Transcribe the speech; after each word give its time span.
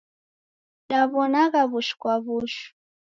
Diw'onanagha 0.87 1.61
w'ushu 1.71 1.95
kwa 1.99 2.15
w'ushu. 2.23 2.65